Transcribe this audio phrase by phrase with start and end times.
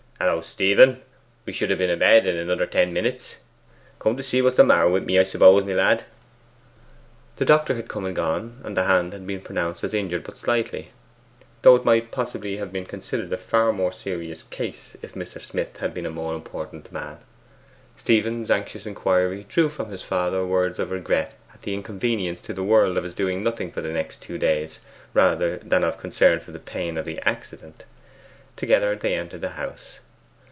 [0.21, 1.01] 'Hallo, Stephen!
[1.47, 3.37] We should ha' been in bed in another ten minutes.
[3.97, 6.03] Come to see what's the matter wi' me, I suppose, my lad?'
[7.37, 10.37] The doctor had come and gone, and the hand had been pronounced as injured but
[10.37, 10.91] slightly,
[11.63, 15.41] though it might possibly have been considered a far more serious case if Mr.
[15.41, 17.17] Smith had been a more important man.
[17.97, 22.61] Stephen's anxious inquiry drew from his father words of regret at the inconvenience to the
[22.63, 24.77] world of his doing nothing for the next two days,
[25.15, 27.85] rather than of concern for the pain of the accident.
[28.55, 29.97] Together they entered the house.